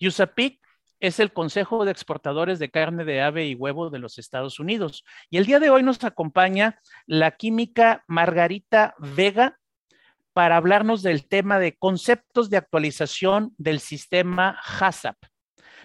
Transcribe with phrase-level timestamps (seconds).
[0.00, 0.60] USAPIC
[1.00, 5.04] es el Consejo de Exportadores de Carne de Ave y Huevo de los Estados Unidos.
[5.30, 9.58] Y el día de hoy nos acompaña la química Margarita Vega
[10.32, 15.26] para hablarnos del tema de conceptos de actualización del sistema HACCP.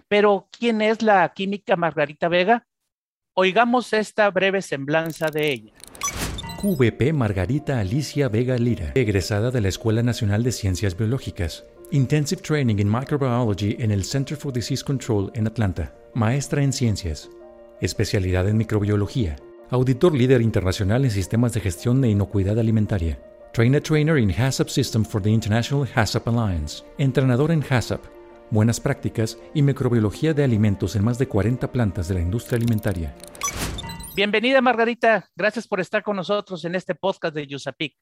[0.08, 2.68] Pero, ¿quién es la química Margarita Vega?
[3.34, 5.74] Oigamos esta breve semblanza de ella.
[6.66, 11.64] QVP Margarita Alicia Vega Lira, egresada de la Escuela Nacional de Ciencias Biológicas.
[11.92, 15.94] Intensive Training in Microbiology en el Center for Disease Control en Atlanta.
[16.16, 17.30] Maestra en Ciencias.
[17.82, 19.36] Especialidad en Microbiología.
[19.70, 23.20] Auditor líder internacional en sistemas de gestión de inocuidad alimentaria.
[23.54, 26.84] Trainer Trainer in HACCP System for the International HACCP Alliance.
[26.98, 28.04] Entrenador en HACCP.
[28.50, 33.14] Buenas prácticas y microbiología de alimentos en más de 40 plantas de la industria alimentaria.
[34.16, 35.30] Bienvenida, Margarita.
[35.36, 37.98] Gracias por estar con nosotros en este podcast de Yusapic.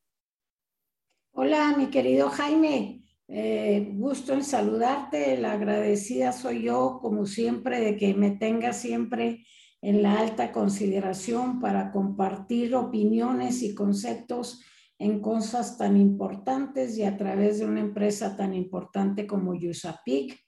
[1.31, 3.01] Hola, mi querido Jaime.
[3.27, 5.35] Eh, gusto en saludarte.
[5.37, 9.43] La agradecida soy yo, como siempre, de que me tengas siempre
[9.81, 14.61] en la alta consideración para compartir opiniones y conceptos
[14.99, 20.39] en cosas tan importantes y a través de una empresa tan importante como Yusapic,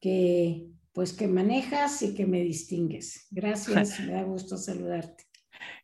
[0.00, 3.26] que pues que manejas y que me distingues.
[3.30, 5.24] Gracias, me da gusto saludarte.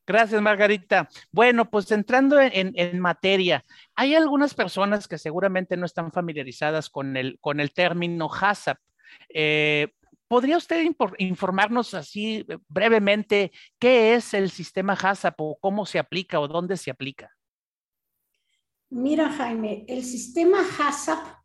[0.07, 1.07] Gracias, Margarita.
[1.31, 3.63] Bueno, pues entrando en, materia,
[3.95, 8.79] hay algunas personas que seguramente no están familiarizadas con el, con el término HACCP.
[9.29, 9.89] Eh,
[10.29, 10.83] ¿Podría usted
[11.19, 16.91] informarnos así brevemente qué es el sistema HACCP o cómo se aplica o dónde se
[16.91, 17.31] aplica?
[18.89, 21.42] Mira, Jaime, el sistema HACCP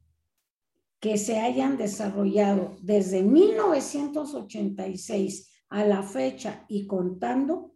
[1.01, 7.73] que se hayan desarrollado desde 1986 a la fecha y contando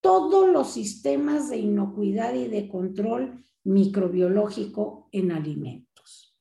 [0.00, 6.36] todos los sistemas de inocuidad y de control microbiológico en alimentos.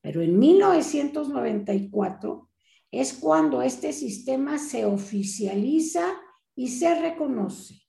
[0.00, 2.45] Pero en 1994
[2.90, 6.06] es cuando este sistema se oficializa
[6.54, 7.86] y se reconoce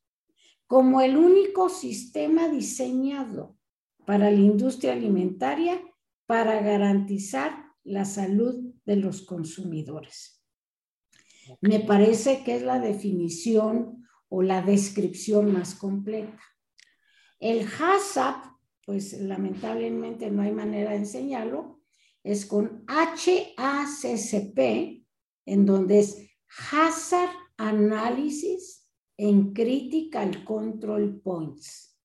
[0.68, 3.58] como el único sistema diseñado
[4.06, 5.82] para la industria alimentaria
[6.26, 10.44] para garantizar la salud de los consumidores.
[11.62, 16.42] Me parece que es la definición o la descripción más completa.
[17.40, 21.82] El HACCP, pues lamentablemente no hay manera de enseñarlo,
[22.28, 24.60] es con HACCP,
[25.46, 26.30] en donde es
[26.72, 28.86] Hazard Analysis
[29.18, 31.98] en Critical Control Points.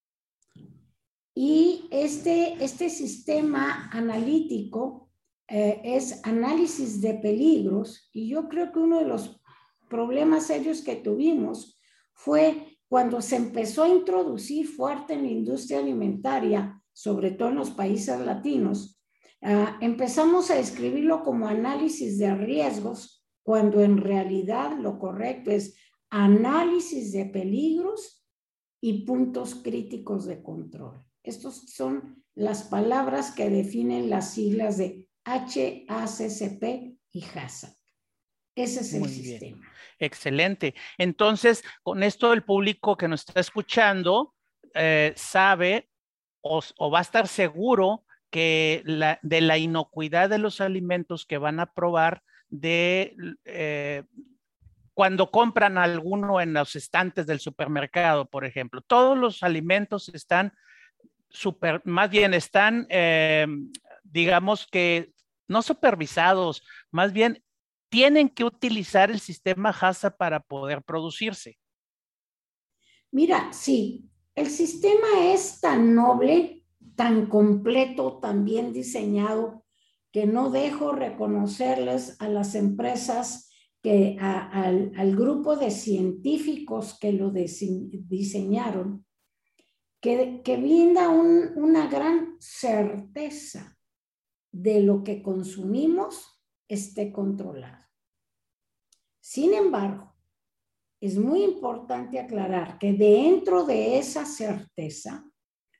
[1.35, 5.11] Y este, este sistema analítico
[5.49, 9.41] eh, es análisis de peligros y yo creo que uno de los
[9.91, 11.81] problemas serios que tuvimos
[12.15, 17.71] fue cuando se empezó a introducir fuerte en la industria alimentaria, sobre todo en los
[17.71, 19.02] países latinos,
[19.43, 25.77] Ah, empezamos a escribirlo como análisis de riesgos, cuando en realidad lo correcto es
[26.11, 28.25] análisis de peligros
[28.81, 31.05] y puntos críticos de control.
[31.23, 37.83] Estas son las palabras que definen las siglas de HACCP y HACCP.
[38.55, 39.67] Ese es el sistema.
[39.99, 40.75] Excelente.
[40.99, 44.35] Entonces, con esto el público que nos está escuchando
[44.75, 45.89] eh, sabe
[46.43, 46.61] o,
[46.91, 48.83] va a estar seguro que
[49.21, 53.15] de la inocuidad de los alimentos que van a probar de
[53.45, 54.05] eh,
[54.95, 58.81] cuando compran alguno en los estantes del supermercado, por ejemplo.
[58.81, 60.55] Todos los alimentos están
[61.29, 63.47] super, más bien están, eh,
[64.03, 65.13] digamos que
[65.47, 67.45] no supervisados, más bien
[67.91, 71.59] tienen que utilizar el sistema HASA para poder producirse.
[73.11, 76.62] Mira, sí, el sistema es tan noble,
[76.95, 79.65] tan completo, tan bien diseñado,
[80.13, 83.51] que no dejo reconocerles a las empresas
[83.83, 89.05] que al, grupo de científicos que lo diseñaron,
[90.01, 93.77] que, que brinda una gran certeza
[94.53, 97.85] de lo que consumimos esté controlado.
[99.21, 100.15] Sin embargo,
[101.01, 105.25] es muy importante aclarar que dentro de esa certeza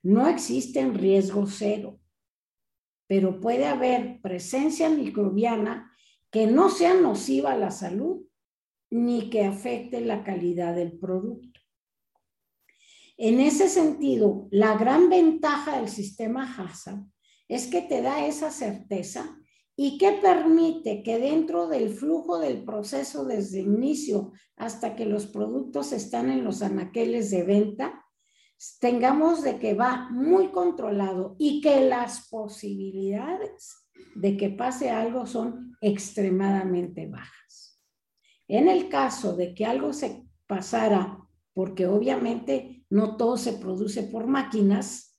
[0.03, 2.01] no existen riesgo cero,
[3.07, 5.93] pero puede haber presencia microbiana
[6.31, 8.23] que no sea nociva a la salud
[8.91, 11.61] ni que afecte la calidad del producto.
[13.17, 17.07] En ese sentido, la gran ventaja del sistema HACCP
[17.49, 19.39] es que te da esa certeza
[19.77, 25.93] y que permite que dentro del flujo del proceso desde inicio hasta que los productos
[25.93, 28.02] están en los anaqueles de venta,
[28.79, 35.77] tengamos de que va muy controlado y que las posibilidades de que pase algo son
[35.81, 37.81] extremadamente bajas.
[38.47, 41.19] En el caso de que algo se pasara,
[41.55, 45.19] porque obviamente no todo se produce por máquinas,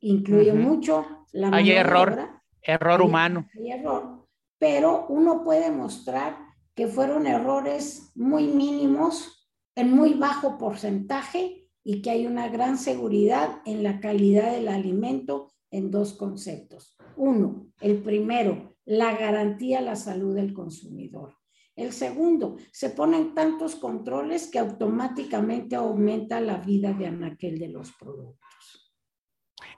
[0.00, 3.48] incluye mucho la Hay error, error humano.
[3.54, 4.26] Hay error,
[4.58, 6.38] pero uno puede mostrar
[6.74, 13.60] que fueron errores muy mínimos, en muy bajo porcentaje y que hay una gran seguridad
[13.64, 16.96] en la calidad del alimento en dos conceptos.
[17.16, 21.36] Uno, el primero, la garantía a la salud del consumidor.
[21.74, 27.92] El segundo, se ponen tantos controles que automáticamente aumenta la vida de anaquel de los
[27.92, 28.92] productos.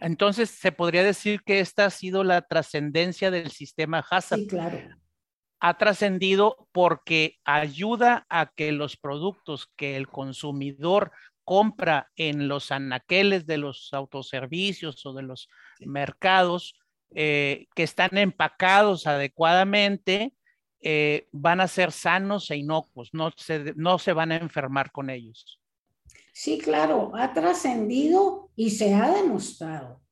[0.00, 4.34] Entonces, se podría decir que esta ha sido la trascendencia del sistema HACCP.
[4.34, 4.78] Sí, claro.
[5.60, 11.12] Ha trascendido porque ayuda a que los productos que el consumidor
[11.44, 15.48] compra en los anaqueles de los autoservicios o de los
[15.80, 16.74] mercados
[17.14, 20.34] eh, que están empacados adecuadamente,
[20.80, 25.10] eh, van a ser sanos e inocuos, no se, no se van a enfermar con
[25.10, 25.60] ellos.
[26.32, 30.02] Sí, claro, ha trascendido y se ha demostrado.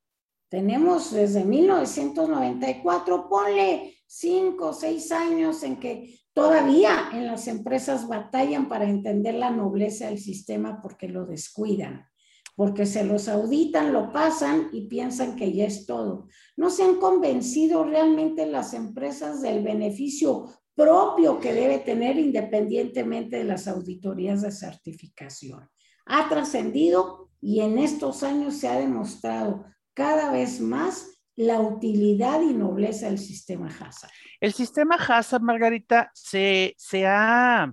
[0.48, 8.68] Tenemos desde 1994, ponle cinco o seis años en que todavía en las empresas batallan
[8.68, 12.06] para entender la nobleza del sistema porque lo descuidan
[12.54, 16.28] porque se los auditan, lo pasan y piensan que ya es todo.
[16.56, 23.44] No se han convencido realmente las empresas del beneficio propio que debe tener independientemente de
[23.44, 25.68] las auditorías de certificación.
[26.06, 29.64] Ha trascendido y en estos años se ha demostrado
[29.94, 34.10] cada vez más la utilidad y nobleza del sistema HACCP.
[34.40, 37.72] El sistema HACCP, Margarita, se, se, ha,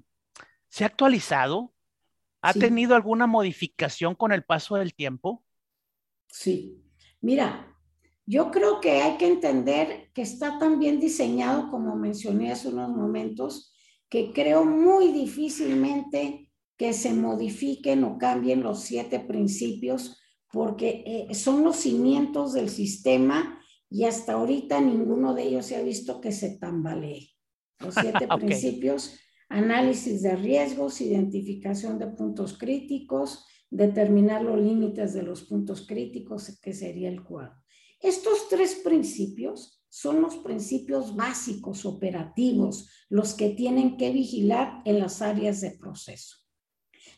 [0.70, 1.74] se ha actualizado
[2.42, 5.44] ¿Ha tenido alguna modificación con el paso del tiempo?
[6.28, 6.82] Sí.
[7.22, 7.76] Mira,
[8.26, 12.90] yo creo que hay que entender que está tan bien diseñado, como mencioné hace unos
[12.90, 13.74] momentos,
[14.08, 20.18] que creo muy difícilmente que se modifiquen o cambien los siete principios,
[20.50, 23.59] porque eh, son los cimientos del sistema
[23.90, 27.30] y hasta ahorita ninguno de ellos se ha visto que se tambalee.
[27.80, 29.20] Los siete principios
[29.50, 36.74] análisis de riesgos, identificación de puntos críticos, determinar los límites de los puntos críticos, que
[36.74, 37.56] sería el cuadro.
[38.00, 45.22] Estos tres principios son los principios básicos operativos, los que tienen que vigilar en las
[45.22, 46.38] áreas de proceso.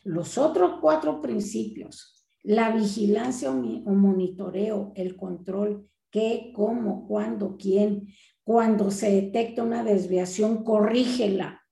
[0.04, 8.06] Los otros cuatro principios, la vigilancia o monitoreo, el control, qué, cómo, cuándo, quién,
[8.44, 11.62] cuando se detecta una desviación, corrígela,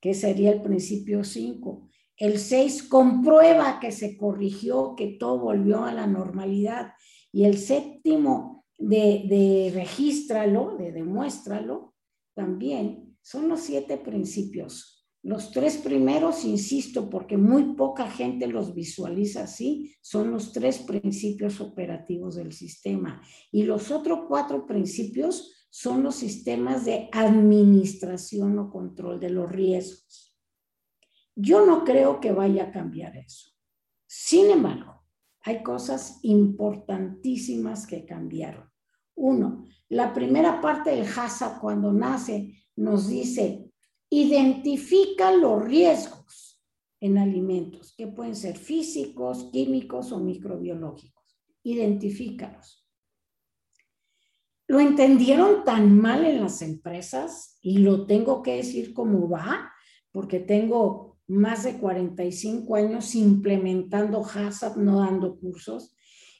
[0.00, 1.88] que sería el principio 5.
[2.18, 6.92] El 6 comprueba que se corrigió, que todo volvió a la normalidad.
[7.32, 11.94] Y el séptimo de, de regístralo, de demuéstralo,
[12.34, 14.95] también son los siete principios.
[15.26, 21.60] Los tres primeros, insisto, porque muy poca gente los visualiza así, son los tres principios
[21.60, 23.20] operativos del sistema.
[23.50, 30.38] Y los otros cuatro principios son los sistemas de administración o control de los riesgos.
[31.34, 33.50] Yo no creo que vaya a cambiar eso.
[34.06, 35.02] Sin embargo,
[35.40, 38.70] hay cosas importantísimas que cambiaron.
[39.16, 43.65] Uno, la primera parte del HACCP cuando nace nos dice,
[44.10, 46.62] identifica los riesgos
[47.00, 51.38] en alimentos, que pueden ser físicos, químicos o microbiológicos.
[51.62, 52.86] Identifícalos.
[54.68, 59.72] Lo entendieron tan mal en las empresas y lo tengo que decir como va,
[60.10, 65.96] porque tengo más de 45 años implementando HACCP, no dando cursos,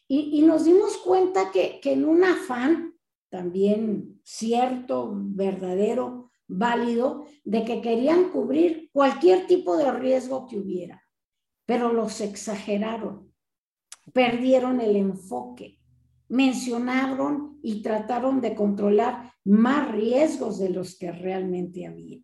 [0.08, 2.94] y, nos dimos cuenta que, que en un afán
[3.28, 11.02] también cierto, verdadero, válido, de que querían cubrir cualquier tipo de riesgo que hubiera,
[11.64, 13.32] pero los exageraron,
[14.12, 15.78] perdieron el enfoque,
[16.28, 22.20] mencionaron y trataron de controlar más riesgos de los que realmente había.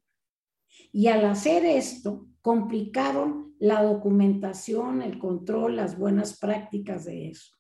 [0.93, 7.55] Y al hacer esto, complicaron la documentación, el control, las buenas prácticas de eso.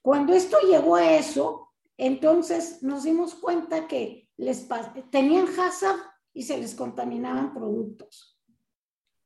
[0.00, 4.66] Cuando esto llegó a eso, entonces nos dimos cuenta que les
[5.10, 6.00] tenían HACCP
[6.34, 8.38] y se les contaminaban productos.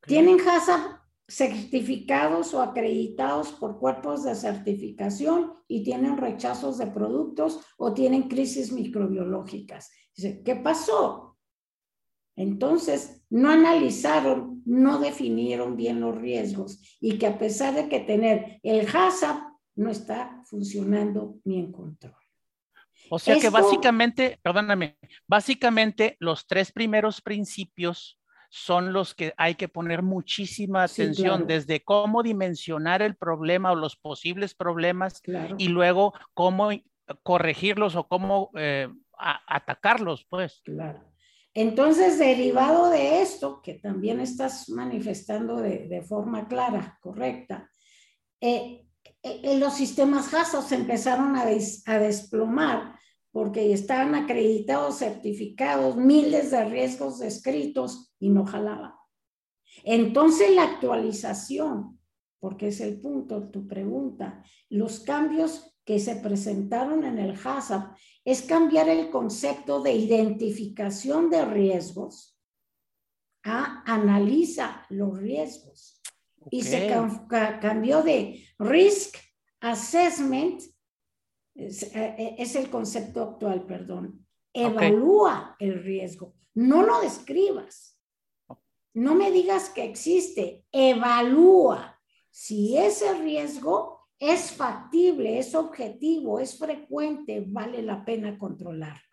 [0.07, 7.93] Tienen HACCP certificados o acreditados por cuerpos de certificación y tienen rechazos de productos o
[7.93, 9.91] tienen crisis microbiológicas.
[10.45, 11.37] ¿qué pasó?
[12.37, 18.61] Entonces, no analizaron, no definieron bien los riesgos y que a pesar de que tener
[18.63, 19.43] el HACCP
[19.77, 22.26] no está funcionando ni en control.
[23.11, 29.69] O sea que básicamente, perdóname, básicamente los tres primeros principios son los que hay que
[29.69, 35.21] poner muchísima atención, desde cómo dimensionar el problema o los posibles problemas
[35.59, 36.71] y luego cómo
[37.23, 40.63] corregirlos o cómo eh, atacarlos, pues.
[40.65, 41.05] Claro.
[41.55, 47.71] Entonces, derivado de esto, que también estás manifestando de, forma clara, correcta,
[48.41, 48.86] eh, eh,
[49.59, 52.97] los sistemas HASA se empezaron a, a desplomar
[53.33, 58.99] porque estaban acreditados, certificados, miles de riesgos descritos y no jalaba.
[59.85, 62.01] Entonces la actualización,
[62.41, 68.43] porque es el punto, tu pregunta, los cambios que se presentaron en el HACCP es
[68.43, 72.37] cambiar el concepto de identificación de riesgos
[73.45, 75.96] a analiza los riesgos.
[76.51, 76.89] Y se
[77.61, 79.17] cambió de risk
[79.61, 80.63] assessment
[81.57, 84.27] es, eh, eh, es el concepto actual, perdón.
[84.53, 87.99] Evalúa el riesgo, no lo describas.
[88.95, 92.01] No me digas que existe, evalúa
[92.31, 99.06] si ese riesgo es factible, es objetivo, es frecuente, vale la pena controlarlo.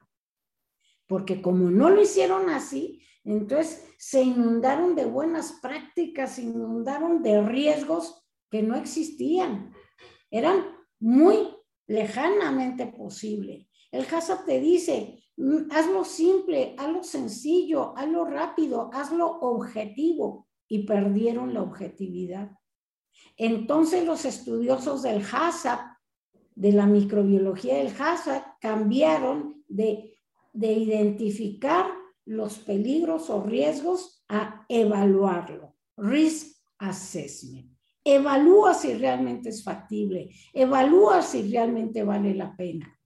[1.13, 7.39] Porque como no lo hicieron así, entonces se inundaron de buenas prácticas, se inundaron de
[7.43, 9.71] riesgos que no existían.
[10.31, 10.65] Eran
[10.99, 11.49] muy
[11.85, 13.69] lejanamente posible.
[13.91, 21.53] El HACCP te dice, mm, hazlo simple, hazlo sencillo, hazlo rápido, hazlo objetivo y perdieron
[21.53, 22.57] la objetividad.
[23.37, 25.79] Entonces los estudiosos del HACCP,
[26.55, 30.12] de la microbiología del HACCP, cambiaron de,
[30.53, 31.87] de identificar
[32.25, 35.75] los peligros o riesgos a evaluarlo.
[35.97, 37.71] Risk assessment.
[38.05, 42.99] Evalúa si realmente es factible, evalúa si realmente vale la pena.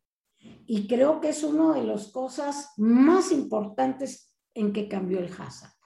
[0.65, 5.77] Y creo que es una de las cosas más importantes en que cambió el HACCP.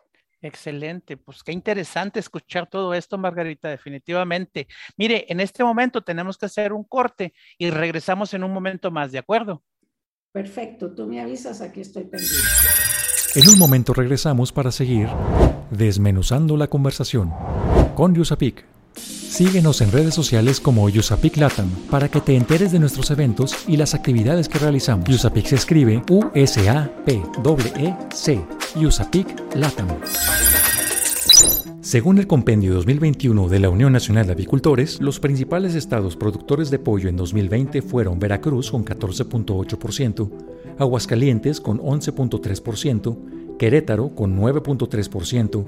[0.44, 4.68] Excelente, pues qué interesante escuchar todo esto, Margarita, definitivamente.
[4.98, 9.12] Mire, en este momento tenemos que hacer un corte y regresamos en un momento más,
[9.12, 9.64] ¿de acuerdo?
[10.32, 12.38] Perfecto, tú me avisas, aquí estoy pendiente.
[13.36, 15.10] En un momento regresamos para seguir
[15.72, 17.34] desmenuzando la conversación
[17.96, 18.66] con Yusapik.
[18.96, 23.78] Síguenos en redes sociales como Usapic Latam para que te enteres de nuestros eventos y
[23.78, 25.10] las actividades que realizamos.
[25.10, 27.16] Usapic se escribe U-S-A-P-E-C.
[28.76, 29.88] Usapic Latam.
[31.92, 36.80] Según el Compendio 2021 de la Unión Nacional de Avicultores, los principales estados productores de
[36.80, 40.32] pollo en 2020 fueron Veracruz con 14.8%,
[40.80, 45.66] Aguascalientes con 11.3%, Querétaro con 9.3%,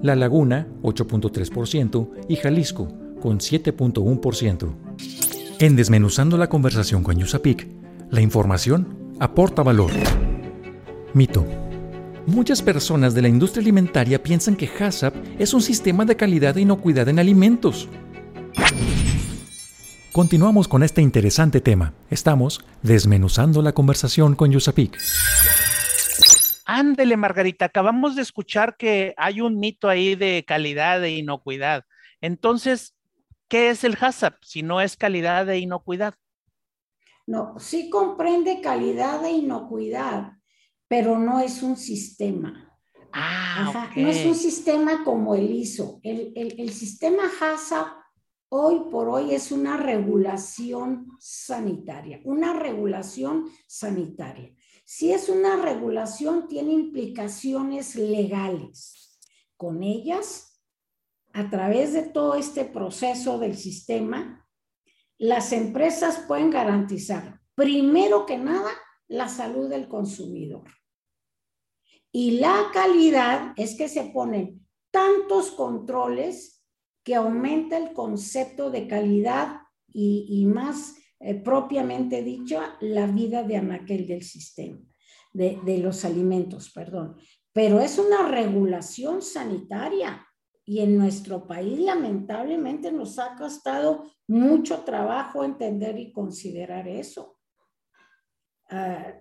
[0.00, 2.88] La Laguna 8.3% y Jalisco
[3.20, 4.74] con 7.1%.
[5.58, 7.68] En Desmenuzando la conversación con Yusapik,
[8.08, 9.90] la información aporta valor.
[11.12, 11.65] Mito.
[12.26, 16.62] Muchas personas de la industria alimentaria piensan que HACCP es un sistema de calidad e
[16.62, 17.88] inocuidad en alimentos.
[20.10, 21.94] Continuamos con este interesante tema.
[22.10, 24.98] Estamos desmenuzando la conversación con Yusapik.
[26.64, 31.84] Ándele, Margarita, acabamos de escuchar que hay un mito ahí de calidad e inocuidad.
[32.20, 32.96] Entonces,
[33.46, 36.14] ¿qué es el HACCP si no es calidad e inocuidad?
[37.24, 40.32] No, sí comprende calidad e inocuidad,
[40.88, 42.62] pero no es un sistema.
[43.12, 46.00] Ah, No es un sistema como el ISO.
[46.02, 48.06] El, el sistema HACCP
[48.48, 54.54] hoy por hoy es una regulación sanitaria, una regulación sanitaria.
[54.84, 59.18] Si es una regulación, tiene implicaciones legales.
[59.56, 60.62] Con ellas,
[61.32, 64.46] a través de todo este proceso del sistema,
[65.18, 68.70] las empresas pueden garantizar, primero que nada,
[69.08, 70.64] la salud del consumidor.
[72.12, 76.64] Y la calidad es que se ponen tantos controles
[77.04, 79.60] que aumenta el concepto de calidad
[79.92, 84.78] y, más eh, propiamente dicho, la vida de anaquel del sistema,
[85.32, 87.16] de, de los alimentos, perdón.
[87.52, 90.26] Pero es una regulación sanitaria
[90.64, 97.35] y en nuestro país lamentablemente nos ha costado mucho trabajo entender y considerar eso.
[98.68, 99.14] Ah,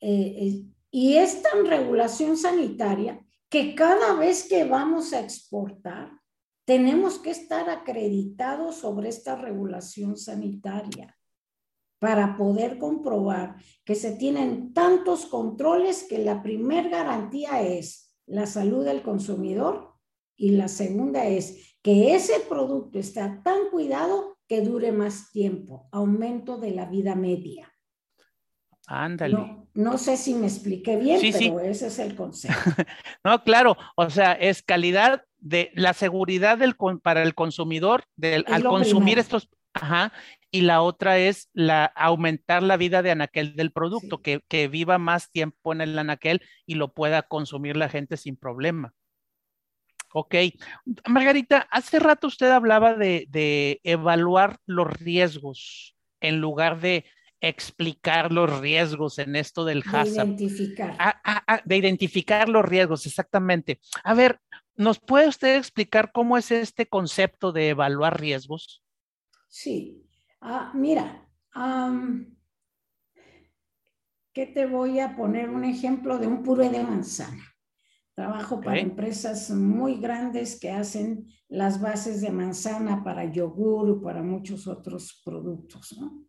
[0.00, 6.10] eh, y es tan regulación sanitaria que cada vez que vamos a exportar,
[6.64, 11.16] tenemos que estar acreditados sobre esta regulación sanitaria
[11.98, 18.84] para poder comprobar que se tienen tantos controles que la primer garantía es la salud
[18.84, 19.92] del consumidor
[20.36, 26.58] y la segunda es que ese producto está tan cuidado que dure más tiempo, aumento
[26.58, 27.71] de la vida media.
[28.86, 29.66] Ándale.
[29.74, 32.56] No, sé si me expliqué bien, pero ese es el concepto.
[33.24, 38.64] no, claro, o sea, es calidad de la seguridad del, para el consumidor del, al
[38.64, 40.12] consumir estos, ajá,
[40.50, 44.98] y la otra es la aumentar la vida de anaquel del producto, que, que, viva
[44.98, 48.92] más tiempo en el anaquel y lo pueda consumir la gente sin problema.
[50.12, 50.34] Ok.
[51.08, 57.06] Margarita, hace rato usted hablaba de, de evaluar los riesgos en lugar de
[57.42, 60.14] explicar los riesgos en esto del HACCP.
[60.14, 60.96] De identificar.
[60.98, 63.80] Ah, ah, ah, de identificar los riesgos, exactamente.
[64.04, 64.40] A ver,
[64.76, 68.82] ¿nos puede usted explicar cómo es este concepto de evaluar riesgos?
[69.48, 70.06] Sí.
[70.72, 71.28] mira,
[74.32, 75.50] ¿qué te voy a poner?
[75.50, 77.42] Un ejemplo de un puré de manzana.
[78.14, 84.66] Trabajo para empresas muy grandes que hacen las bases de manzana para yogur para muchos
[84.68, 86.24] otros productos, ¿no?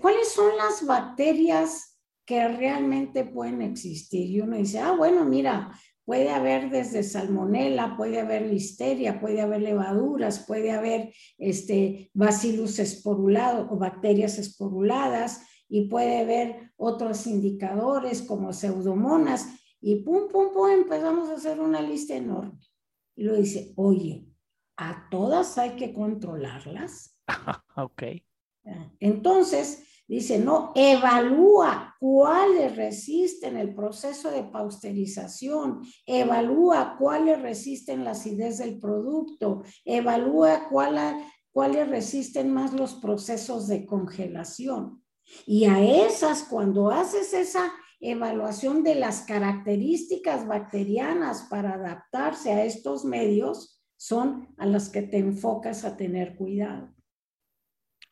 [0.00, 4.30] ¿Cuáles son las bacterias que realmente pueden existir?
[4.30, 5.72] Y uno dice, ah, bueno, mira,
[6.04, 13.68] puede haber desde salmonela, puede haber listeria, puede haber levaduras, puede haber este, bacillus esporulado
[13.70, 19.48] o bacterias esporuladas y puede haber otros indicadores como pseudomonas
[19.80, 22.58] y pum, pum, pum, empezamos a hacer una lista enorme.
[23.16, 24.28] Y lo dice, oye,
[24.76, 27.18] ¿a todas hay que controlarlas?
[27.76, 28.02] ok.
[29.00, 38.58] Entonces, dice, no, evalúa cuáles resisten el proceso de pasteurización, evalúa cuáles resisten la acidez
[38.58, 45.02] del producto, evalúa cuáles resisten más los procesos de congelación.
[45.46, 53.04] Y a esas, cuando haces esa evaluación de las características bacterianas para adaptarse a estos
[53.04, 56.95] medios, son a las que te enfocas a tener cuidado.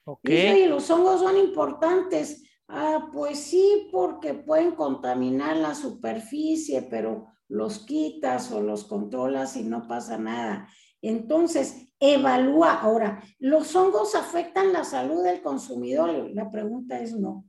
[0.04, 0.64] Okay.
[0.64, 2.42] Y los hongos son importantes.
[2.68, 9.64] Ah, pues sí, porque pueden contaminar la superficie, pero los quitas o los controlas y
[9.64, 10.68] no pasa nada.
[11.02, 12.80] Entonces, evalúa.
[12.80, 16.30] Ahora, ¿los hongos afectan la salud del consumidor?
[16.32, 17.46] La pregunta es no.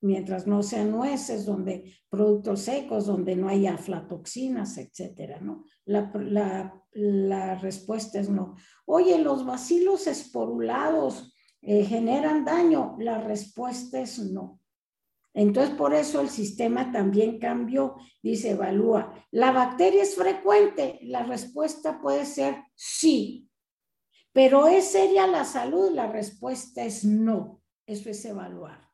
[0.00, 5.64] Mientras no sean nueces, donde productos secos, donde no haya aflatoxinas, etcétera, ¿no?
[5.84, 8.54] La, la, la respuesta es no.
[8.86, 12.96] Oye, los bacilos esporulados, eh, generan daño?
[12.98, 14.60] La respuesta es no.
[15.34, 19.14] Entonces, por eso el sistema también cambió, dice, evalúa.
[19.30, 20.98] ¿La bacteria es frecuente?
[21.02, 23.48] La respuesta puede ser sí.
[24.32, 25.92] ¿Pero es seria la salud?
[25.92, 27.62] La respuesta es no.
[27.86, 28.88] Eso es evaluar.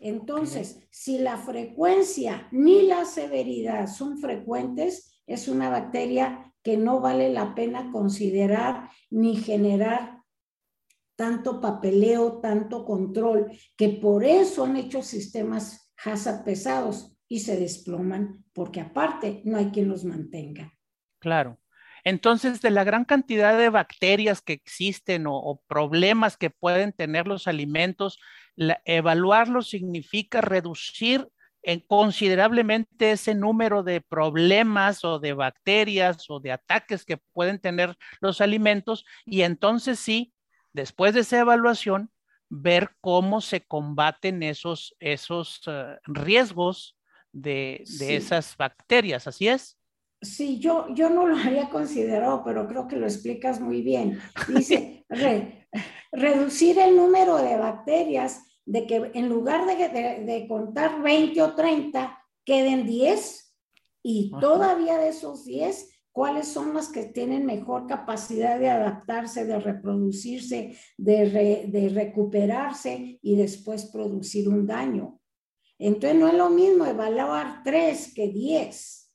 [0.00, 7.30] Entonces, si la frecuencia ni la severidad son frecuentes, es una bacteria que no vale
[7.30, 10.15] la pena considerar ni generar
[11.16, 18.44] tanto papeleo, tanto control, que por eso han hecho sistemas HACCP pesados y se desploman,
[18.52, 20.72] porque aparte no hay quien los mantenga.
[21.18, 21.58] Claro.
[22.04, 27.48] Entonces, de la gran cantidad de bacterias que existen o, problemas que pueden tener los
[27.48, 28.20] alimentos,
[28.84, 31.28] evaluarlos significa reducir
[31.62, 37.96] en considerablemente ese número de problemas o de bacterias o de ataques que pueden tener
[38.20, 40.32] los alimentos y entonces sí,
[40.76, 42.10] después de esa evaluación,
[42.48, 46.96] ver cómo se combaten esos, esos eh, riesgos
[47.32, 49.78] de, esas bacterias, ¿así es?
[50.22, 54.20] Sí, yo, yo no lo había considerado, pero creo que lo explicas muy bien.
[54.48, 55.04] Dice,
[56.12, 62.86] reducir el número de bacterias, de que en lugar de, contar 20 o 30, queden
[62.86, 63.54] 10
[64.02, 69.60] y todavía de esos 10 cuáles son las que tienen mejor capacidad de adaptarse, de
[69.60, 75.20] reproducirse, de, de, recuperarse y después producir un daño.
[75.78, 79.12] Entonces no es lo mismo evaluar tres que diez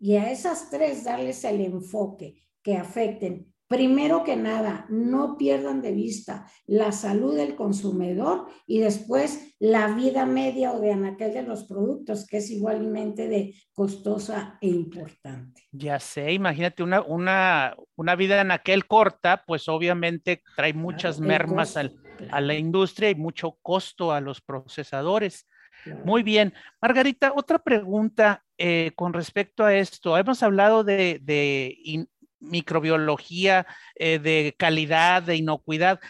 [0.00, 5.92] y a esas tres darles el enfoque que afecten primero que nada, no pierdan de
[5.92, 11.66] vista la salud del consumidor y después la vida media o de anaquel de los
[11.66, 15.68] productos, que es igualmente de costosa e importante.
[15.70, 22.40] Ya sé, imagínate una, una, una vida anaquel corta, pues obviamente trae muchas mermas a
[22.40, 25.46] la industria y mucho costo a los procesadores.
[26.04, 26.52] Muy bien.
[26.82, 30.18] Margarita, otra pregunta eh, con respecto a esto.
[30.18, 32.08] Hemos hablado de, de
[32.40, 36.00] microbiología eh, de calidad, de inocuidad.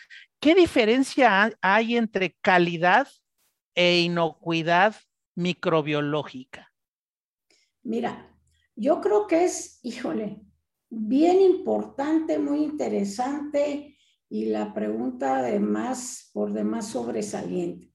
[0.41, 3.09] ¿Qué diferencia hay entre calidad
[3.75, 4.97] e inocuidad
[5.35, 6.73] microbiológica?
[7.83, 8.37] Mira,
[8.77, 10.41] yo creo que es, híjole,
[10.89, 13.97] bien importante, muy interesante
[14.29, 17.93] y la pregunta de más, por demás sobresaliente.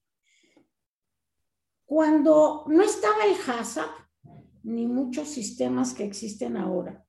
[1.84, 4.06] Cuando no estaba el HACCP,
[4.64, 7.05] ni muchos sistemas que existen ahora,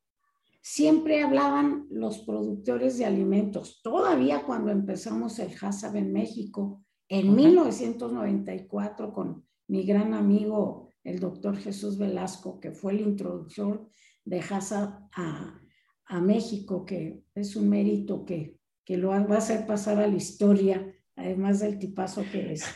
[0.60, 3.80] siempre hablaban los productores de alimentos.
[3.82, 11.56] Todavía cuando empezamos el HACCP en México, en 1994, con mi gran amigo, el doctor
[11.56, 13.88] Jesús Velasco, que fue el introductor
[14.24, 18.56] de HACCP a, México, que es un mérito que,
[18.88, 22.64] lo va a hacer pasar a la historia, además del tipazo que es.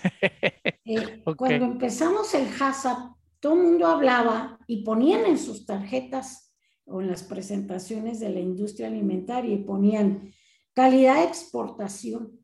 [0.84, 6.51] Eh, cuando empezamos el HACCP, todo el mundo hablaba y ponían en sus tarjetas
[6.86, 10.32] o en las presentaciones de la industria alimentaria y ponían
[10.74, 12.40] calidad de exportación.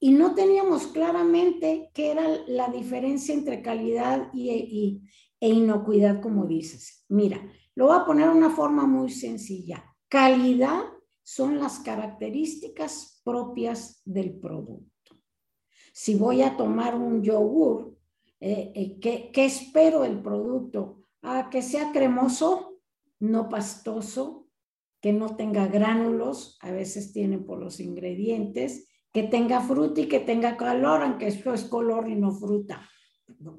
[0.00, 5.02] Y no teníamos claramente qué era la diferencia entre calidad y,
[5.40, 7.04] e inocuidad, como dices.
[7.08, 7.40] Mira,
[7.74, 9.84] lo voy a poner de una forma muy sencilla.
[10.08, 10.82] Calidad
[11.22, 15.16] son las características propias del producto.
[15.92, 17.96] Si voy a tomar un yogur,
[18.40, 21.04] eh, eh, ¿qué, ¿qué, espero del producto?
[21.22, 22.73] ¿A ah, que sea cremoso?
[23.30, 24.48] No pastoso,
[25.00, 30.20] que no tenga gránulos, a veces tienen por los ingredientes, que tenga fruta y que
[30.20, 32.88] tenga color, aunque esto es color y no fruta.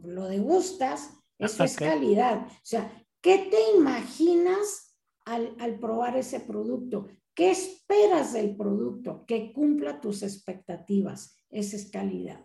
[0.04, 2.48] Lo degustas, eso es calidad.
[2.48, 7.08] O sea, ¿qué te imaginas al, al probar ese producto?
[7.34, 9.26] ¿Qué esperas del producto?
[9.26, 11.38] Que cumpla tus expectativas.
[11.50, 12.44] Esa es calidad.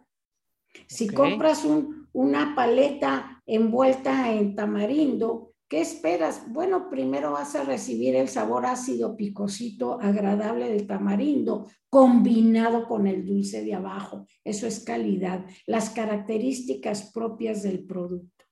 [0.87, 6.53] Si compras un, una paleta envuelta en tamarindo, ¿Qué esperas?
[6.53, 13.25] Bueno, primero vas a recibir el sabor ácido, picosito, agradable del tamarindo, combinado con el
[13.25, 14.27] dulce de abajo.
[14.43, 18.47] Eso es calidad, las características propias del producto.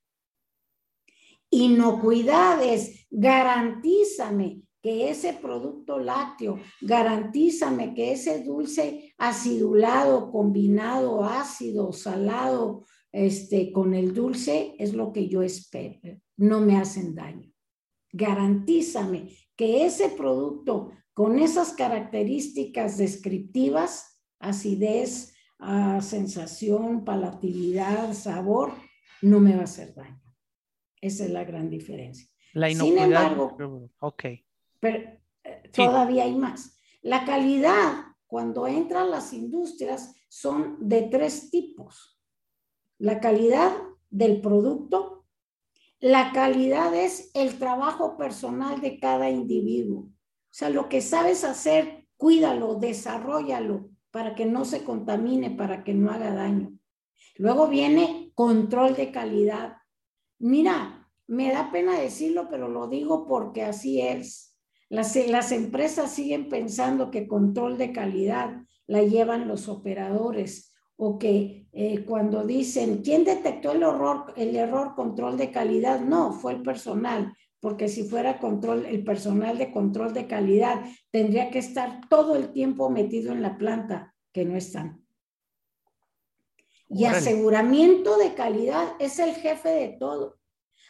[1.50, 13.72] Inocuidades, garantízame que ese producto lácteo, garantízame que ese dulce acidulado, combinado, ácido, salado, este,
[13.72, 15.98] con el dulce es lo que yo espero
[16.38, 17.52] no me hacen daño.
[18.10, 28.72] Garantízame que ese producto con esas características descriptivas, acidez, ah, sensación, palatividad, sabor,
[29.20, 30.22] no me va a hacer daño.
[31.00, 32.28] Esa es la gran diferencia.
[32.52, 34.24] La Sin embargo, ok.
[34.80, 34.98] Pero,
[35.44, 36.78] eh, todavía hay más.
[37.02, 42.20] La calidad, cuando entran las industrias, son de tres tipos.
[42.98, 43.72] La calidad
[44.08, 45.17] del producto,
[46.00, 50.00] la calidad es el trabajo personal de cada individuo.
[50.00, 50.12] O
[50.50, 56.10] sea, lo que sabes hacer, cuídalo, desarrollalo para que no se contamine, para que no
[56.10, 56.72] haga daño.
[57.36, 59.76] Luego viene control de calidad.
[60.38, 64.56] Mira, me da pena decirlo, pero lo digo porque así es.
[64.88, 71.68] Las, las empresas siguen pensando que control de calidad la llevan los operadores o que
[71.72, 76.00] eh, cuando dicen, ¿quién detectó el, error, el error control de calidad?
[76.00, 77.32] No, fue el personal.
[77.60, 80.80] porque si fuera control, el personal de control de calidad
[81.10, 85.04] tendría que estar todo el tiempo metido en la planta, que no están.
[86.88, 90.38] Y aseguramiento de calidad es el jefe de todo.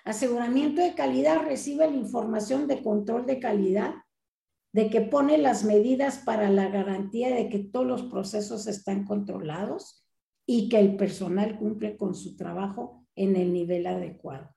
[0.04, 3.94] Aseguramiento de calidad recibe la información de control de calidad,
[4.78, 10.06] de que pone las medidas para la garantía de que todos los procesos están controlados
[10.46, 14.54] y que el personal cumple con su trabajo en el nivel adecuado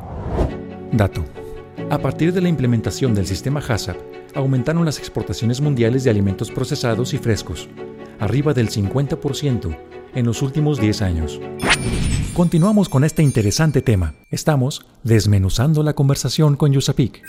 [0.92, 1.45] Dato.
[1.92, 7.14] A partir de la implementación del sistema HACCP, aumentaron las exportaciones mundiales de alimentos procesados
[7.14, 7.70] y frescos,
[8.20, 9.78] arriba del 50%
[10.16, 11.40] en los últimos 10 años.
[12.34, 14.16] Continuamos con este interesante tema.
[14.32, 17.24] Estamos desmenuzando la conversación con Yusapik.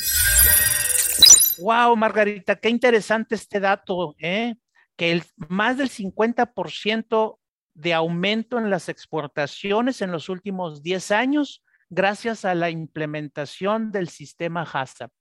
[1.58, 4.54] Wow, Margarita, qué interesante este dato, ¿eh?
[4.96, 7.38] que el, más del 50%
[7.74, 14.08] de aumento en las exportaciones en los últimos 10 años gracias a la implementación del
[14.08, 15.12] sistema HACCP.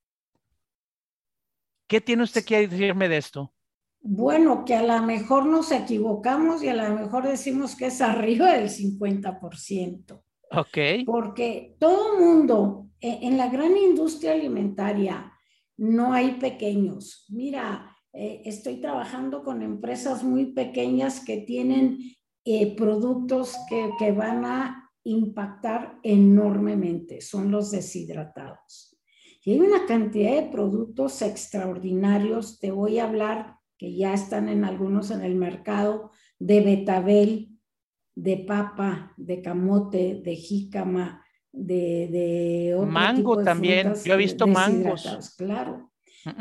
[1.87, 3.53] ¿Qué tiene usted que decirme de esto?
[4.01, 8.51] Bueno, que a lo mejor nos equivocamos y a lo mejor decimos que es arriba
[8.51, 10.23] del 50%.
[10.51, 11.05] Ok.
[11.05, 15.31] Porque todo mundo, e, en la gran industria alimentaria,
[15.77, 17.25] no hay pequeños.
[17.29, 21.97] Mira, eh, estoy trabajando con empresas muy pequeñas que tienen
[22.45, 28.97] eh, productos que, que van a impactar enormemente, son los deshidratados.
[29.43, 34.65] Y hay una cantidad de productos extraordinarios, te voy a hablar que ya están en
[34.65, 37.51] algunos en el mercado, de betabel,
[38.15, 43.93] de papa, de camote, de jícama, de, de mango también.
[44.03, 45.35] Yo he visto mangos.
[45.37, 45.91] Claro,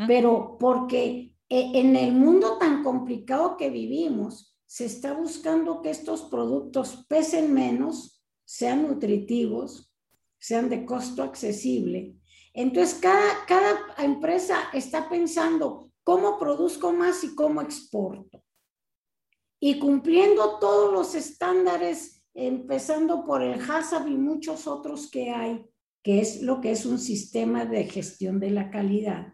[0.07, 6.23] pero porque eh, en el mundo tan complicado que vivimos, se está buscando que estos
[6.23, 8.14] productos pesen menos,
[8.45, 9.91] sean nutritivos,
[10.37, 12.15] sean de costo accesible.
[12.53, 18.43] Entonces, cada, cada empresa está pensando cómo produzco más y cómo exporto.
[19.59, 25.65] Y cumpliendo todos los estándares, empezando por el HACCP y muchos otros que hay,
[26.03, 29.33] que es lo que es un sistema de gestión de la calidad.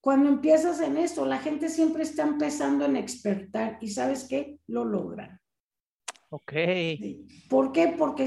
[0.00, 4.84] Cuando empiezas en esto, la gente siempre está empezando en expertar y sabes qué, lo
[4.84, 5.39] logran.
[6.30, 6.52] Ok.
[7.48, 7.94] ¿Por qué?
[7.98, 8.26] Porque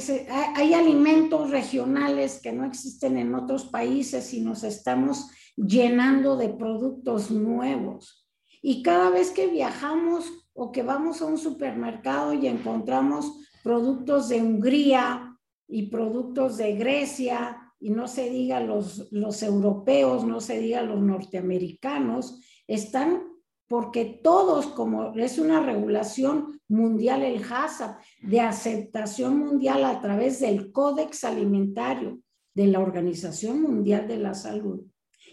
[0.55, 7.31] hay alimentos regionales que no existen en otros países y nos estamos llenando de productos
[7.31, 8.27] nuevos.
[8.61, 14.41] Y cada vez que viajamos o que vamos a un supermercado y encontramos productos de
[14.41, 15.37] Hungría
[15.67, 21.01] y productos de Grecia, y no se diga los, los europeos, no se diga los
[21.01, 23.32] norteamericanos, están
[23.67, 30.71] porque todos, como es una regulación mundial el HACCP, de aceptación mundial a través del
[30.71, 32.19] Códex Alimentario
[32.53, 34.81] de la Organización Mundial de la Salud,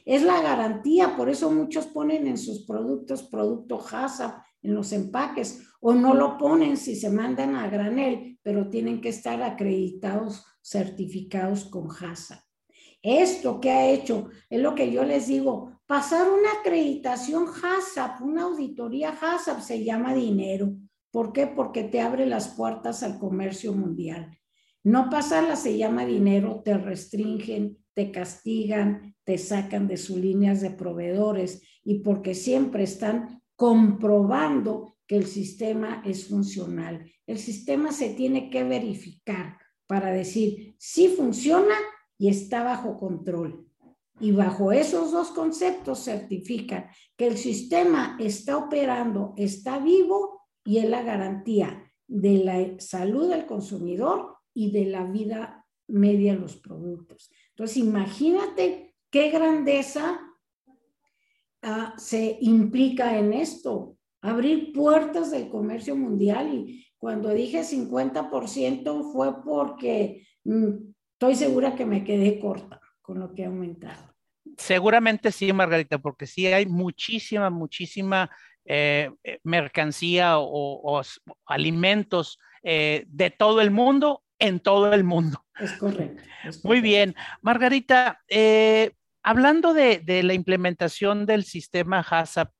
[0.05, 5.63] es la garantía, por eso muchos ponen en sus productos producto HACCP en los empaques
[5.81, 11.65] o no lo ponen si se mandan a granel, pero tienen que estar acreditados, certificados
[11.65, 12.39] con HACCP.
[13.03, 18.43] Esto que ha hecho es lo que yo les digo, pasar una acreditación HACCP, una
[18.43, 20.77] auditoría HACCP se llama dinero.
[21.11, 21.49] ¿Por qué?
[21.49, 24.39] Porque te abre las puertas al comercio mundial.
[24.85, 30.71] No pasarla se llama dinero, te restringen, te castigan, te sacan de sus líneas de
[30.71, 37.05] proveedores y porque siempre están comprobando que el sistema es funcional.
[37.27, 41.75] El sistema se tiene que verificar para decir si funciona
[42.17, 43.70] y está bajo control.
[44.21, 50.89] Y bajo esos dos conceptos certifican que el sistema está operando, está vivo y es
[50.89, 57.31] la garantía de la salud del consumidor y de la vida media de los productos.
[57.51, 60.21] Entonces, imagínate qué grandeza
[61.63, 66.55] ah, se implica en esto, abrir puertas del comercio mundial.
[66.55, 70.69] Y cuando dije 50% fue porque mm,
[71.13, 74.10] estoy segura que me quedé corta con lo que ha aumentado.
[74.61, 78.31] Seguramente sí, Margarita, porque sí hay muchísima, muchísima
[78.67, 81.01] eh, eh, mercancía o,
[81.47, 85.47] alimentos eh, de todo el mundo en todo el mundo.
[85.59, 86.23] Es correcto.
[86.63, 87.15] Muy bien.
[87.41, 88.93] Margarita, eh,
[89.23, 92.53] hablando de, la implementación del sistema HACCP,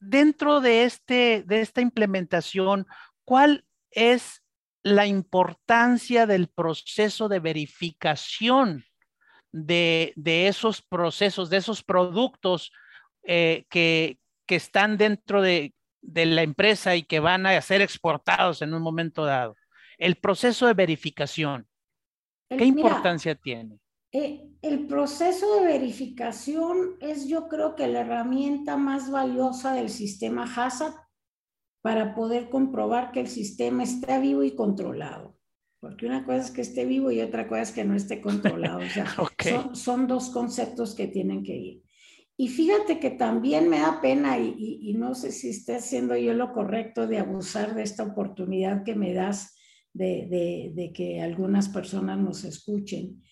[0.00, 2.86] dentro de, este, de esta implementación,
[3.24, 4.41] ¿cuál es
[4.82, 8.84] la importancia del proceso de verificación
[9.52, 12.72] de, esos procesos, de esos productos
[13.22, 18.62] eh, que, que están dentro de, de la empresa y que van a ser exportados
[18.62, 19.56] en un momento dado.
[19.98, 21.66] El proceso de verificación,
[22.48, 23.78] ¿qué importancia tiene?
[24.10, 30.44] Eh, el proceso de verificación es yo creo que la herramienta más valiosa del sistema
[30.44, 31.11] HACCP
[31.82, 35.36] para poder comprobar que el sistema está vivo y controlado.
[35.80, 38.78] Porque una cosa es que esté vivo y otra cosa es que no esté controlado.
[38.78, 39.06] O sea,
[39.42, 41.82] son, son, dos conceptos que tienen que ir.
[42.36, 46.52] Y fíjate que también me da pena y, no sé si esté haciendo yo lo
[46.52, 49.54] correcto de abusar de esta oportunidad que me das
[49.92, 53.22] de, que algunas personas nos escuchen.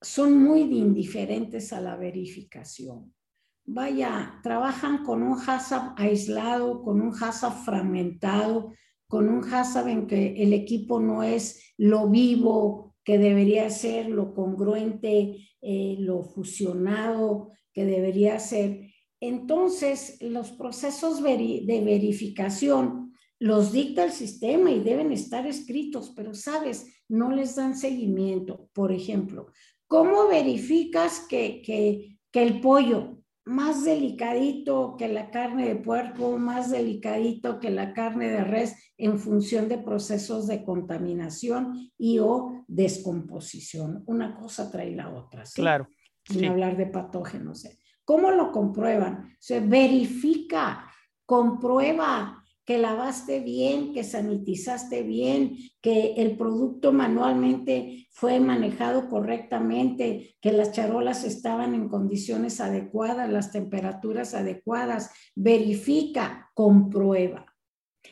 [0.00, 3.14] Son muy indiferentes a la verificación.
[3.64, 8.72] Vaya, trabajan con un HACCP aislado, con un HACCP fragmentado,
[9.06, 14.34] con un HACCP en que el equipo no es lo vivo que debería ser, lo
[14.34, 18.92] congruente, eh, lo fusionado, que debería ser.
[19.20, 27.04] Entonces, los procesos de verificación los dicta el sistema y deben estar escritos, pero sabes,
[27.08, 28.68] no les dan seguimiento.
[28.72, 29.46] Por ejemplo,
[29.86, 36.70] ¿cómo verificas que, que, que el pollo más delicadito que la carne de puerco, más
[36.70, 44.04] delicadito que la carne de res en función de procesos de contaminación y o descomposición.
[44.06, 45.44] Una cosa trae la otra.
[45.54, 45.88] Claro
[46.24, 47.64] sin hablar de patógenos.
[47.64, 47.78] ¿eh?
[48.04, 49.36] ¿Cómo lo comprueban?
[49.38, 50.90] Se verifica,
[51.26, 60.52] comprueba que lavaste bien, que sanitizaste bien, que el producto manualmente fue manejado correctamente, que
[60.52, 65.10] las charolas estaban en condiciones adecuadas, las temperaturas adecuadas.
[65.34, 67.46] Verifica, comprueba.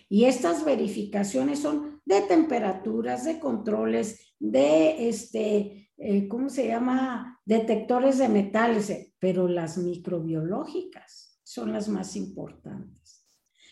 [0.09, 7.41] Y estas verificaciones son de temperaturas, de controles, de este, eh, ¿cómo se llama?
[7.45, 13.20] Detectores de metales, pero las microbiológicas son las más importantes.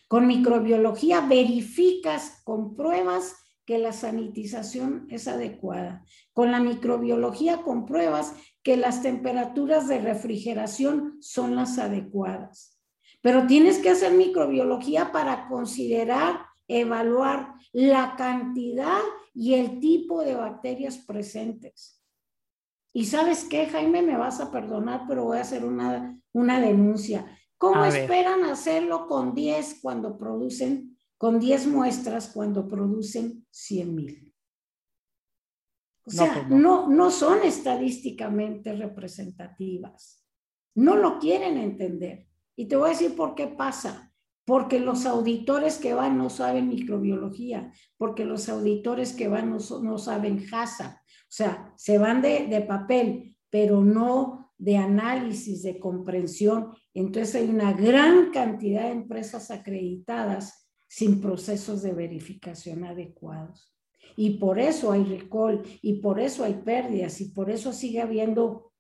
[0.09, 6.03] Con microbiología verificas, compruebas que la sanitización es adecuada.
[6.33, 12.81] Con la microbiología compruebas que las temperaturas de refrigeración son las adecuadas.
[13.21, 19.01] Pero tienes que hacer microbiología para considerar, evaluar la cantidad
[19.35, 22.03] y el tipo de bacterias presentes.
[22.95, 27.38] Y sabes qué, Jaime, me vas a perdonar, pero voy a hacer una, una denuncia.
[27.59, 34.35] ¿Cómo esperan hacerlo con 10 cuando producen, con 10 muestras cuando producen 100 mil?
[36.05, 40.25] O sea, pues no, no son estadísticamente representativas.
[40.75, 42.29] No lo quieren entender.
[42.57, 44.15] Y te voy a decir por qué pasa.
[44.47, 49.99] Porque los auditores que van no saben microbiología, porque los auditores que van no, no
[49.99, 50.97] saben HACCP,
[51.29, 56.73] o sea, se van de, papel, pero no de análisis, de comprensión.
[56.93, 63.73] Entonces hay una gran cantidad de empresas acreditadas sin procesos de verificación adecuados.
[64.17, 68.73] Y por eso hay recall, y por eso hay pérdidas, y por eso sigue habiendo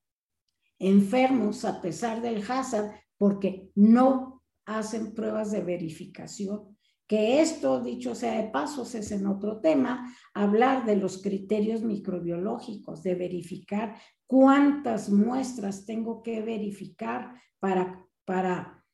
[0.79, 6.78] enfermos a pesar del hazard, porque no hacen pruebas de verificación.
[7.09, 13.02] Que esto, dicho sea de pasos, es en otro tema, hablar de los criterios microbiológicos,
[13.02, 13.96] de verificar
[14.26, 18.84] cuántas muestras tengo que verificar para, para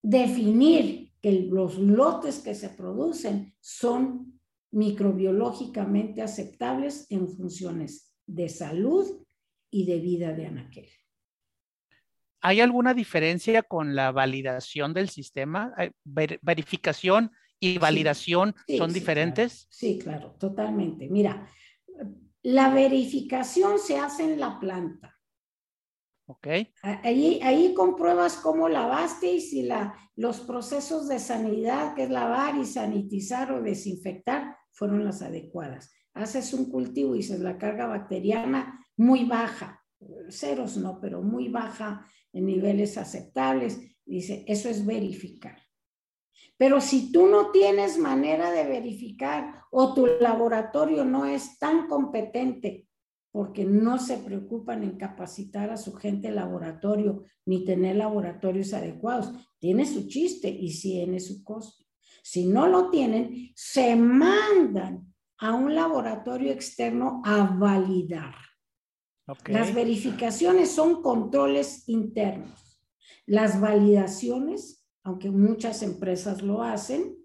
[0.00, 4.40] definir que los lotes que se producen son
[4.70, 9.26] microbiológicamente aceptables en funciones de salud
[9.70, 10.88] y de vida de anaquel.
[12.42, 15.74] ¿Hay alguna diferencia con la validación del sistema?
[16.04, 19.66] ¿Verificación y validación son diferentes?
[19.70, 21.08] Sí, claro, totalmente.
[21.08, 21.46] Mira,
[22.42, 25.16] la verificación se hace en la planta.
[26.26, 26.46] Ok.
[26.82, 32.56] Ahí, ahí compruebas cómo lavaste y si la, los procesos de sanidad, que es lavar
[32.56, 35.92] y sanitizar o desinfectar, fueron las adecuadas.
[36.14, 39.84] Haces un cultivo y dices la carga bacteriana muy baja,
[40.28, 43.80] ceros no, pero muy baja en niveles aceptables.
[44.04, 45.58] Dice, eso es verificar.
[46.56, 52.86] Pero si tú no tienes manera de verificar o tu laboratorio no es tan competente
[53.32, 59.86] porque no se preocupan en capacitar a su gente laboratorio ni tener laboratorios adecuados, tiene
[59.86, 61.84] su chiste y tiene su costo.
[62.22, 68.34] Si no lo tienen, se mandan a un laboratorio externo a validar.
[69.46, 72.82] Las verificaciones son controles internos.
[73.26, 77.16] Las validaciones, aunque muchas empresas lo hacen,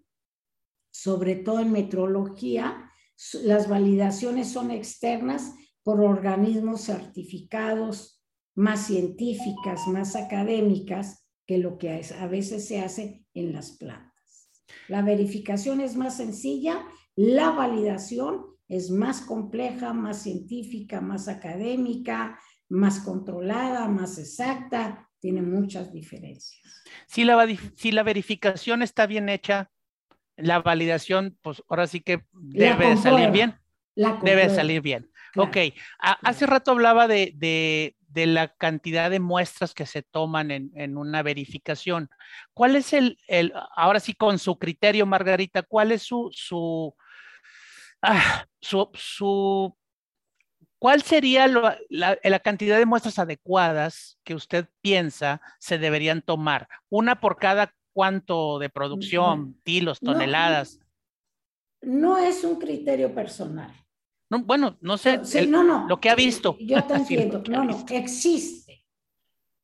[0.92, 2.92] sobre todo en metrología,
[3.44, 5.54] las validaciones son externas
[5.84, 8.24] por organismos certificados,
[8.56, 14.50] más científicas, más académicas que lo que a veces se hace en las plantas.
[14.88, 23.00] La verificación es más sencilla, la validación es más compleja, más científica, más académica, más
[23.00, 26.62] controlada, más exacta, tiene muchas diferencias.
[27.08, 29.72] Si la, si la verificación está bien hecha,
[30.38, 33.56] la validación, pues ahora sí que debe salir bien.
[34.22, 35.10] debe salir bien.
[35.36, 35.58] Ok,
[35.98, 40.96] hace rato hablaba de, de, de, la cantidad de muestras que se toman en, en
[40.96, 42.08] una verificación.
[42.54, 46.96] ¿Cuál es el, el, ahora sí con su criterio, Margarita, cuál es su, su,
[48.08, 49.76] Ah, su,
[50.86, 56.68] ¿cuál sería la, cantidad de muestras adecuadas que usted piensa se deberían tomar?
[56.90, 60.80] Una por cada cuánto de producción, kilos, toneladas.
[61.82, 63.72] No, es un criterio personal.
[64.30, 65.22] No, bueno, no sé.
[65.48, 65.88] no, no.
[65.88, 66.56] Lo que ha visto.
[66.60, 67.42] Yo te entiendo.
[67.50, 68.85] No, no, existe.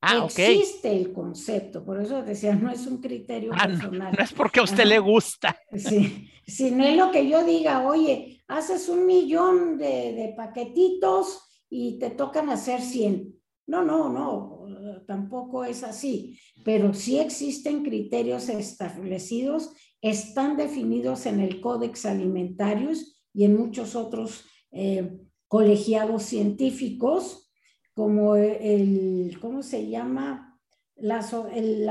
[0.04, 4.16] Ah, existe el concepto, por eso decía, no es un criterio ah, personal.
[4.18, 5.56] No, es porque a usted le gusta.
[5.78, 11.99] Sí, si no es lo que yo diga, oye, haces un millón de, paquetitos y
[11.99, 13.32] te tocan hacer 100.
[13.68, 19.72] No, no, no, tampoco es así, pero sí existen criterios establecidos,
[20.02, 25.16] están definidos en el Códex Alimentarios y en muchos otros eh,
[25.47, 27.51] colegiados científicos
[27.94, 30.60] como el, ¿cómo se llama?
[30.96, 31.20] La,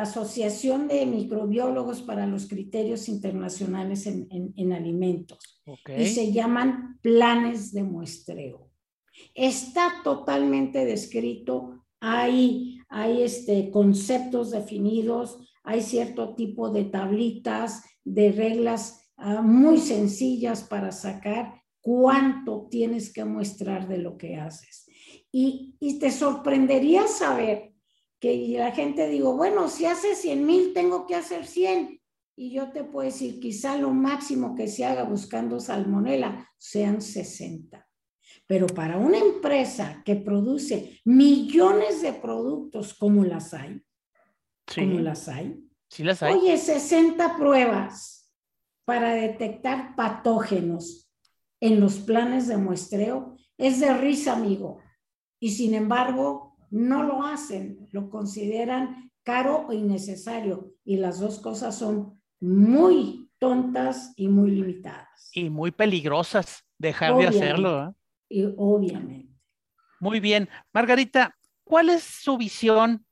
[0.03, 5.63] Asociación de Microbiólogos para los Criterios Internacionales en, Alimentos.
[5.99, 8.71] Y se llaman planes de muestreo.
[9.35, 19.11] Está totalmente descrito, hay, hay este, conceptos definidos, hay cierto tipo de tablitas, de reglas
[19.17, 24.87] ah, muy sencillas para sacar cuánto tienes que muestrar de lo que haces.
[25.33, 27.73] Y, te sorprendería saber
[28.19, 32.01] que la gente digo, bueno, si hace 100 mil, tengo que hacer 100.
[32.37, 37.87] Y yo te puedo decir, quizá lo máximo que se haga buscando salmonela sean 60.
[38.47, 43.83] Pero para una empresa que produce millones de productos como las hay,
[44.75, 46.35] como las hay, sí las hay.
[46.35, 48.31] Oye, 60 pruebas
[48.85, 51.11] para detectar patógenos
[51.61, 54.81] en los planes de muestreo es de risa, amigo
[55.41, 61.77] y sin embargo no lo hacen, lo consideran caro o innecesario y las dos cosas
[61.77, 65.31] son muy tontas y muy limitadas.
[65.33, 67.95] Y muy peligrosas dejar de hacerlo.
[68.29, 69.35] Y obviamente.
[69.99, 70.49] Muy bien.
[70.73, 73.05] Margarita, ¿cuál es su visión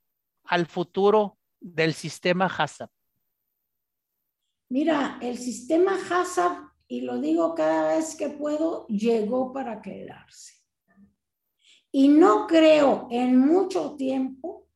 [0.45, 2.91] al futuro del sistema HACCP?
[4.70, 10.57] Mira, el sistema HACCP, y lo digo cada vez que puedo, llegó para quedarse.
[11.91, 14.66] Y no creo en mucho tiempo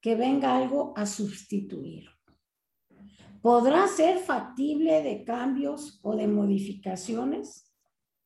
[0.00, 2.08] que venga algo a sustituir.
[3.40, 7.72] Podrá ser factible de cambios o de modificaciones,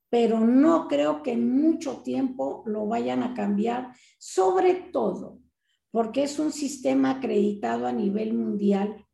[0.08, 5.42] pero no creo que en mucho tiempo lo vayan a cambiar, sobre todo
[5.92, 9.06] porque es un sistema acreditado a nivel mundial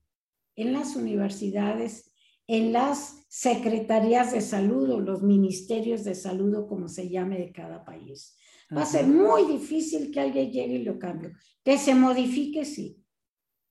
[0.56, 2.07] en las universidades,
[2.48, 7.52] en las secretarías de salud o los ministerios de salud o como se llame de
[7.52, 8.36] cada país.
[8.74, 11.32] Va a ser muy difícil que alguien llegue y lo cambie.
[11.62, 13.04] Que se modifique, sí.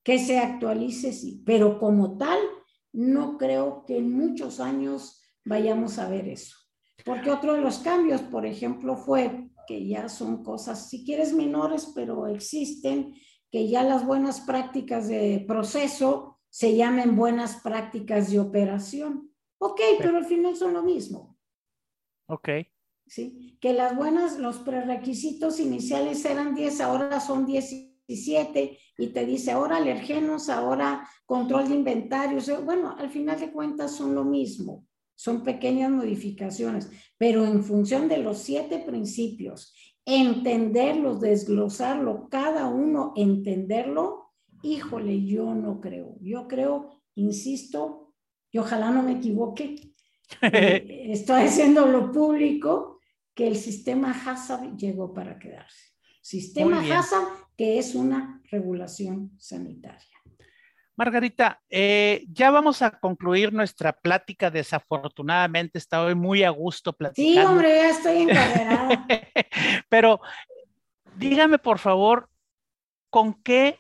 [0.04, 1.44] Que se actualice, sí.
[1.46, 2.40] Pero como tal,
[2.94, 6.56] no creo que en muchos años vayamos a ver eso.
[7.04, 11.92] Porque otro de los cambios, por ejemplo, fue que ya son cosas, si quieres, menores,
[11.94, 13.14] pero existen,
[13.52, 19.32] que ya las buenas prácticas de proceso se llamen buenas prácticas de operación.
[19.60, 21.38] Ok, pero al final son lo mismo.
[22.26, 22.50] Ok.
[23.06, 23.60] ¿Sí?
[23.62, 29.78] Que las buenas, los prerequisitos iniciales eran 10, ahora son 17 y te dice ahora
[29.78, 32.50] alergenos, ahora control de inventarios.
[32.66, 34.88] Bueno, al final de cuentas son lo mismo.
[35.14, 36.90] Son pequeñas modificaciones,
[37.20, 44.27] pero en función de los siete principios, entenderlos, desglosarlo, cada uno entenderlo,
[44.64, 46.16] híjole, yo no creo.
[46.22, 48.14] Yo creo, insisto,
[48.52, 49.94] y ojalá no me equivoque,
[50.42, 53.00] estoy haciendo lo público,
[53.34, 55.94] que el sistema HACCP llegó para quedarse.
[56.22, 60.18] Sistema HACCP, que es una regulación sanitaria.
[60.98, 64.50] Margarita, eh, ya vamos a concluir nuestra plática.
[64.50, 67.40] Desafortunadamente, estaba muy a gusto platicando.
[67.40, 69.08] Sí, hombre, ya estoy encarregada.
[69.90, 70.20] Pero
[71.16, 72.28] dígame, por favor,
[73.12, 73.80] ¿con qué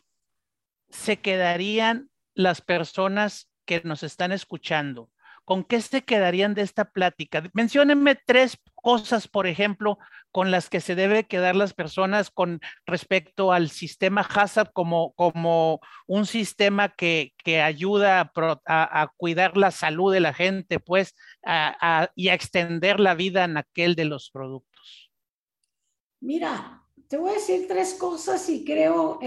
[0.89, 5.09] se quedarían las personas que nos están escuchando?
[5.45, 7.41] ¿Con qué se quedarían de esta plática?
[7.53, 9.97] Menciónenme tres cosas, por ejemplo,
[10.31, 15.79] con las que se debe quedar las personas con respecto al sistema HACCP como, como
[16.05, 17.33] un sistema que,
[17.63, 18.31] ayuda
[18.65, 21.15] a, cuidar la salud de la gente, pues,
[22.15, 25.11] y a extender la vida en aquel de los productos.
[26.19, 29.19] Mira, te voy a decir tres cosas y creo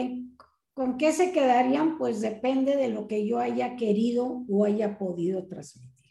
[0.81, 5.47] con qué se quedarían, pues depende de lo que yo haya querido o haya podido
[5.47, 6.11] transmitir.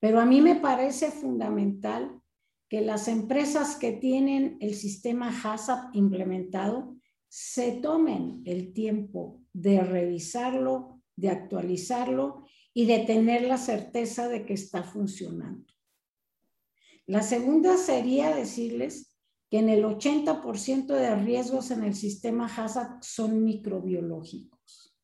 [0.00, 2.18] Pero a mí me parece fundamental
[2.70, 6.96] que las empresas que tienen el sistema HACCP implementado
[7.28, 14.54] se tomen el tiempo de revisarlo, de actualizarlo y de tener la certeza de que
[14.54, 15.70] está funcionando.
[17.04, 19.11] La segunda sería decirles
[19.52, 24.96] que en el 80% de riesgos en el sistema HACCP son microbiológicos.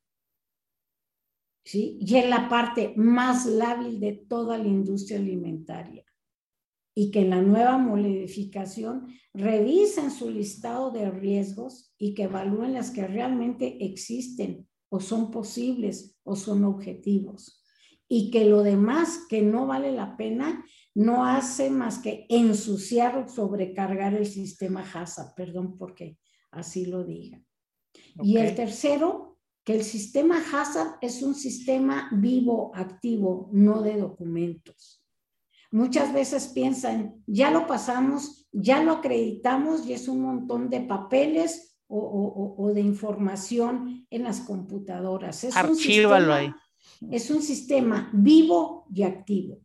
[1.70, 6.02] Y es la parte más lábil de toda la industria alimentaria.
[6.94, 12.90] Y que en la nueva modificación revisen su listado de riesgos y que evalúen las
[12.90, 17.62] que realmente existen o son posibles o son objetivos.
[18.08, 20.64] Y que lo demás que no vale la pena
[20.98, 26.18] no hace más que ensuciar o sobrecargar el sistema HASA, perdón porque
[26.50, 27.40] así lo diga.
[28.20, 35.04] Y el tercero que el sistema Hazard es un sistema vivo, activo, no de documentos.
[35.70, 41.78] Muchas veces piensan, ya lo pasamos, ya lo acreditamos y es un montón de papeles
[41.86, 45.44] o, de información en las computadoras.
[45.44, 46.52] Es Archívalo ahí.
[47.08, 49.60] Es un sistema vivo y activo.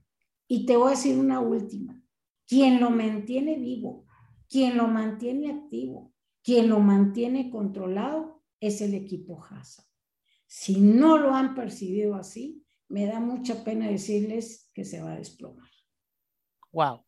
[0.53, 1.99] Y te voy a decir una última.
[2.47, 4.05] Quien lo mantiene vivo,
[4.47, 9.87] quien lo mantiene activo, quien lo mantiene controlado es el equipo Hazard.
[10.45, 15.17] Si no lo han percibido así, me da mucha pena decirles que se va a
[15.17, 15.71] desplomar.
[16.71, 17.03] Wow.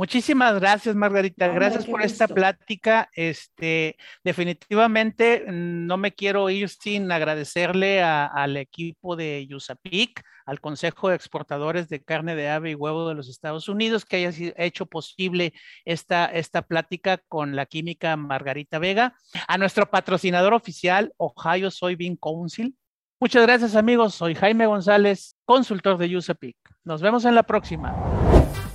[0.00, 1.48] Muchísimas gracias, Margarita.
[1.48, 3.08] gracias por esta plática.
[3.14, 11.08] Este, definitivamente mm, no me quiero ir sin agradecerle al equipo de USAPIC, al Consejo
[11.08, 14.84] de Exportadores de Carne de Ave y Huevo de los Estados Unidos, que haya hecho
[14.84, 15.52] posible
[15.84, 19.14] esta, esta plática con la química Margarita Vega,
[19.46, 22.74] a nuestro patrocinador oficial, Ohio Soybean Council.
[23.20, 24.16] Muchas gracias, amigos.
[24.16, 26.56] Soy Jaime González, consultor de USAPIC.
[26.82, 27.94] Nos vemos en la próxima.